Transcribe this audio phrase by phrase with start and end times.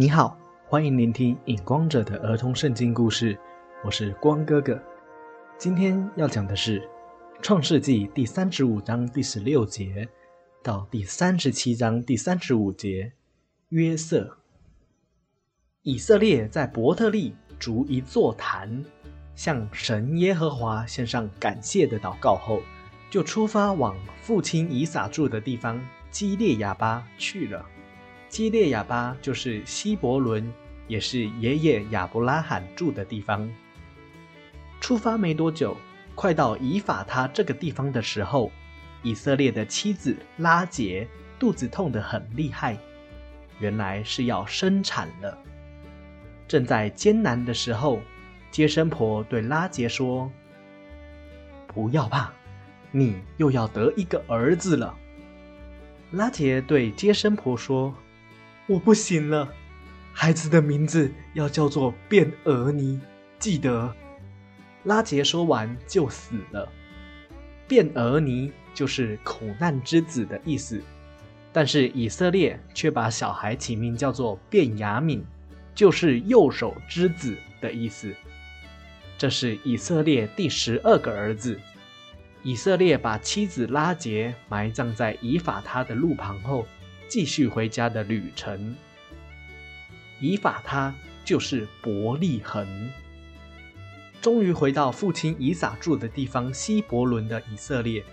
[0.00, 3.36] 你好，欢迎聆听影光者的儿童圣经故事，
[3.84, 4.80] 我是光哥哥。
[5.58, 6.80] 今天要讲的是
[7.42, 10.08] 《创世纪》第三十五章第十六节
[10.62, 13.12] 到第三十七章第三十五节。
[13.70, 14.38] 约瑟，
[15.82, 18.84] 以色列在伯特利筑一座坛，
[19.34, 22.62] 向神耶和华献上感谢的祷告后，
[23.10, 27.66] 就出发往父亲以撒住的地方基列亚巴去了。
[28.28, 30.52] 基列亚巴就是希伯伦，
[30.86, 33.50] 也是爷爷亚伯拉罕住的地方。
[34.80, 35.76] 出发没多久，
[36.14, 38.52] 快到以法他这个地方的时候，
[39.02, 41.08] 以色列的妻子拉杰
[41.38, 42.76] 肚子痛得很厉害，
[43.60, 45.36] 原来是要生产了。
[46.46, 48.00] 正在艰难的时候，
[48.50, 50.30] 接生婆对拉杰说
[51.66, 52.30] ：“不要怕，
[52.92, 54.94] 你又要得一个儿子了。”
[56.12, 57.94] 拉杰对接生婆说。
[58.68, 59.48] 我不行了，
[60.12, 63.00] 孩子的名字要叫做卞俄尼，
[63.38, 63.94] 记得。
[64.84, 66.70] 拉杰说完就死了。
[67.66, 70.82] 卞俄尼就是苦难之子的意思，
[71.50, 75.24] 但是以色列却把小孩起名叫做卞雅敏，
[75.74, 78.14] 就是右手之子的意思。
[79.16, 81.58] 这是以色列第十二个儿子。
[82.42, 86.66] 以色列把妻子拉杰埋葬在以法他的路旁后。
[87.08, 88.76] 继续回家的旅程。
[90.20, 92.90] 以法他就是伯利恒。
[94.20, 98.04] 终于回到父亲以撒住的地方希伯伦的以色列，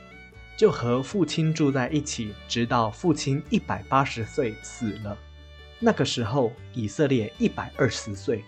[0.55, 5.17] 就和父亲住在一起，直到父亲一百八十岁死了。
[5.79, 8.43] 那个时候，以色列一百二十岁。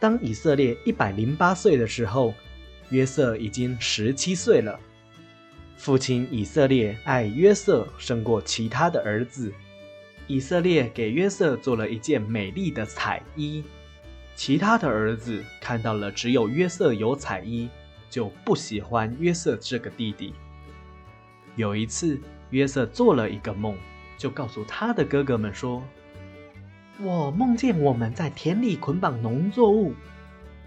[0.00, 2.32] 当以色列一百零八岁的时候，
[2.88, 4.80] 约瑟已经十七岁了。
[5.78, 9.52] 父亲以色列爱约瑟胜过其他的儿子，
[10.26, 13.62] 以色列给约瑟做了一件美丽的彩衣。
[14.34, 17.68] 其他的儿子看到了只有约瑟有彩衣，
[18.10, 20.34] 就不喜欢约瑟这个弟弟。
[21.54, 23.76] 有一次，约瑟做了一个梦，
[24.16, 25.82] 就告诉他的哥哥们说
[27.00, 29.94] ：“我梦见我们在田里捆绑农作物，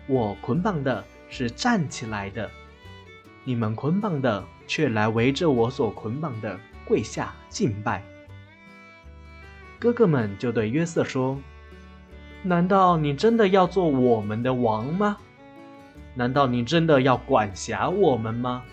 [0.07, 2.49] 我捆绑的是站起来的，
[3.43, 8.01] 你们捆绑的。”却来围着我所捆绑的跪下敬拜。
[9.77, 11.37] 哥哥们就对约瑟说
[12.41, 15.17] ：“难道你真的要做我们的王吗？
[16.15, 18.63] 难道你真的要管辖我们吗？”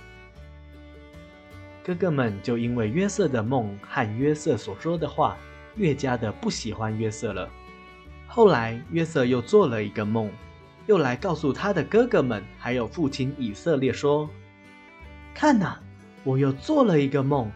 [1.83, 5.37] 哥哥们就因为约瑟的梦和约瑟所说的话，
[5.75, 7.49] 越加的不喜欢约瑟了。
[8.29, 10.31] 后来约瑟又做了一个梦，
[10.87, 14.31] 又来告诉他的哥哥们还有父亲以色列说
[15.39, 15.79] ：“看呐！”
[16.25, 17.49] 我又做了一个梦，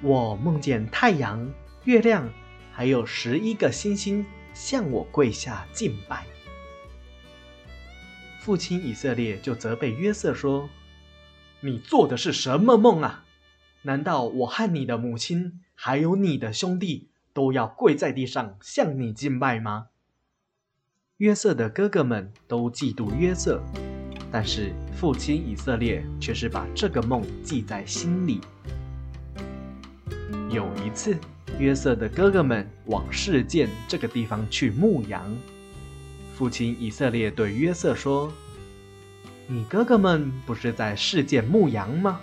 [0.00, 1.52] 我梦见太阳、
[1.84, 2.26] 月亮，
[2.72, 6.24] 还有十一个星星向我跪下敬拜。
[8.40, 10.70] 父亲以色列就责备约瑟说
[11.60, 13.22] ：“你做的是什么梦啊？
[13.82, 19.88] 难道我和你的母亲，还有你的兄弟，都要跪在地上向你敬拜吗？”
[21.18, 23.62] 约瑟的哥哥们都嫉妒约瑟。
[24.32, 28.40] 但是父亲以色列却是把这个梦记在心里。
[30.50, 31.16] 有一次，
[31.58, 35.36] 约瑟的哥哥们往事件这个地方去牧羊，
[36.34, 38.32] 父亲以色列对约瑟说
[39.46, 42.20] ：“你哥哥们不是在事件牧羊吗？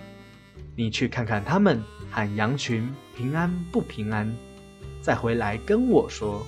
[0.76, 4.34] 你去看看他们喊羊群平安不平安，
[5.00, 6.46] 再回来跟我说。”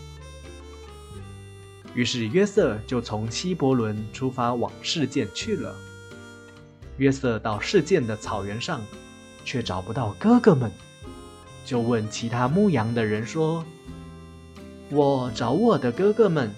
[1.95, 5.75] 于是约瑟就从希伯伦出发往事件去了。
[6.99, 8.81] 约瑟到事件的草原上，
[9.45, 10.71] 却找不到哥哥们，
[11.65, 13.65] 就问其他牧羊的人说
[14.91, 16.51] ：“我找我的哥哥们，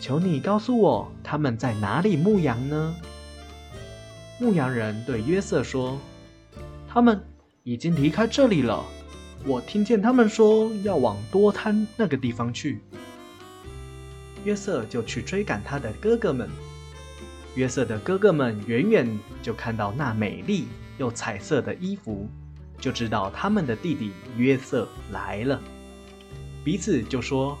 [0.00, 2.94] 求你告诉我他们在哪里牧羊呢？”
[4.40, 5.98] 牧羊人对约瑟说
[6.88, 7.22] ：“他们
[7.62, 8.82] 已经离开这里了，
[9.46, 12.80] 我听见他们说要往多滩那个地方去。”
[14.44, 16.48] 约瑟就去追赶他的哥哥们。
[17.54, 20.66] 约瑟的哥哥们远远就看到那美丽
[20.98, 22.28] 又彩色的衣服，
[22.78, 25.60] 就知道他们的弟弟约瑟来了。
[26.64, 27.56] 彼此就说：“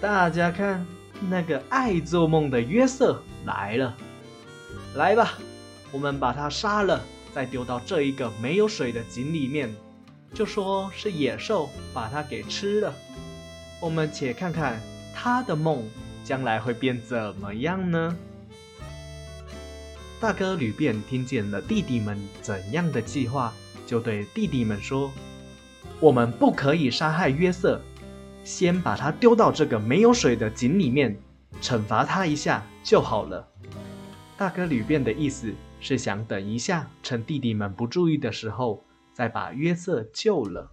[0.00, 0.84] 大家看，
[1.30, 3.96] 那个爱做梦的约瑟来了。
[4.96, 5.38] 来吧，
[5.92, 7.00] 我们把他杀了，
[7.32, 9.72] 再丢到这一个没有水的井里面，
[10.34, 12.92] 就说是野兽把他给吃了。
[13.80, 14.80] 我们且看看。”
[15.14, 15.82] 他的梦
[16.24, 18.16] 将来会变怎么样呢？
[20.20, 23.52] 大哥吕便听见了弟弟们怎样的计划，
[23.86, 25.10] 就对弟弟们说
[25.98, 27.80] ：“我们不可以杀害约瑟，
[28.44, 31.16] 先把他丢到这个没有水的井里面，
[31.60, 33.48] 惩罚他一下就好了。
[34.36, 40.70] 大哥吕便的意思是想等一下，趁弟弟们不注意的时候，再把约瑟救了。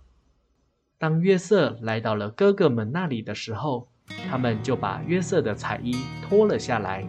[1.00, 3.89] 当约瑟来到了哥哥们那里的时候，
[4.30, 7.04] 他们就把约瑟的彩衣脱了下来，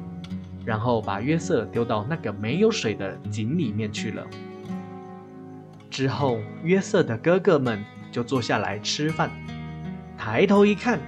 [0.65, 4.27] 然后把约瑟丢到那个没有水的井里面去了。
[5.91, 9.31] 之后，约瑟的哥哥们就坐下来吃饭。
[10.17, 10.99] 抬头一看，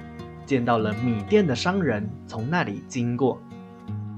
[0.44, 3.40] 见到了米店的商人从那里经过。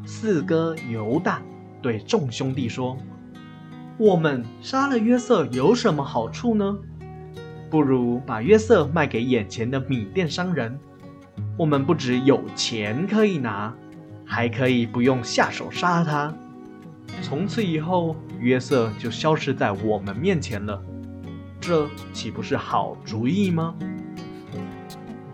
[0.04, 1.40] 四哥犹大
[1.80, 2.96] 对众兄弟说
[3.98, 6.76] ：“我们杀了约瑟有什么好处呢？
[7.70, 10.76] 不如把约瑟卖给眼前的米店商人。
[11.56, 13.72] 我们不只有钱可以拿，
[14.24, 16.34] 还可以不用下手杀他。”
[17.22, 20.82] 从此以后，约瑟就消失在我们面前了，
[21.60, 23.74] 这岂不是好主意吗？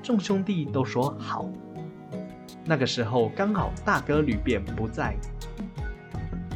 [0.03, 1.49] 众兄弟都说好。
[2.65, 5.17] 那个时候刚好大哥吕便不在，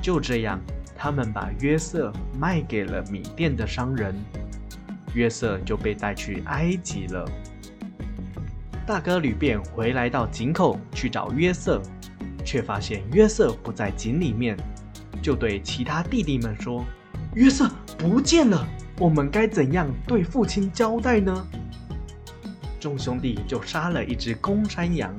[0.02, 0.60] 就这样，
[0.96, 4.14] 他们把约瑟卖给了米店的商人，
[5.14, 7.24] 约瑟就被带去埃及了。
[8.86, 11.80] 大哥吕便回来到井口去找约瑟，
[12.44, 14.56] 却发现约瑟不在井里面。
[15.22, 16.84] 就对其他弟弟们说
[17.34, 17.66] ：“约瑟
[17.96, 18.66] 不见了，
[18.98, 21.46] 我们该怎样对父亲交代呢？”
[22.78, 25.16] 众兄弟就杀了一只公山羊，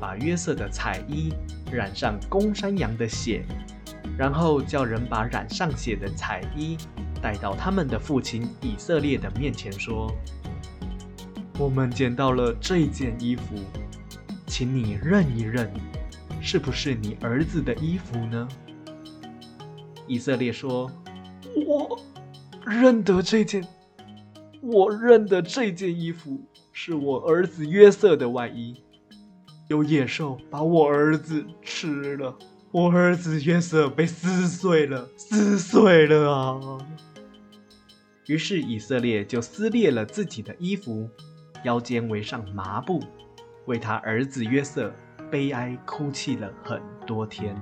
[0.00, 1.34] 把约瑟的彩衣
[1.70, 3.44] 染上公山羊的血，
[4.16, 6.78] 然后叫人把染上血的彩衣
[7.20, 10.10] 带到他们的父亲以色列的面前，说
[11.62, 13.54] ：“我们捡到了这件衣服，
[14.48, 15.72] 请你认一认，
[16.40, 18.48] 是不是你儿子的衣服呢？”
[20.08, 20.90] 以色列说
[21.64, 22.00] ：“我
[22.66, 23.64] 认得这件，
[24.60, 28.82] 我认得这件衣服是我儿子约瑟的外衣。
[29.68, 32.36] 有野兽把我儿子吃了，
[32.72, 36.78] 我儿子约瑟被撕碎了，撕碎了啊！”
[38.26, 41.08] 于是以色列就撕裂了自己的衣服，
[41.64, 43.00] 腰间围上麻布，
[43.66, 44.92] 为他儿子约瑟
[45.30, 47.56] 悲哀哭泣了很多天。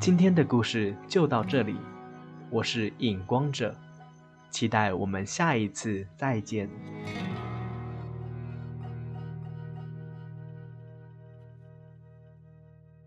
[0.00, 1.76] 今天的故事就到这里，
[2.50, 3.74] 我是影光者，
[4.50, 6.68] 期待我们下一次再见。